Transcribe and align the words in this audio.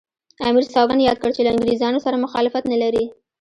امیر 0.47 0.65
سوګند 0.73 1.01
یاد 1.07 1.17
کړ 1.21 1.29
چې 1.35 1.41
له 1.45 1.51
انګریزانو 1.53 2.03
سره 2.05 2.21
مخالفت 2.25 2.63
نه 2.71 2.77
لري. 2.83 3.05